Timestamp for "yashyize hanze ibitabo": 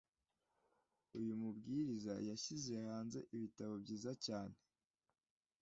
2.29-3.73